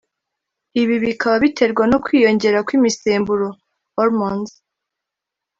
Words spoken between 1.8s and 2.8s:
no kwiyongera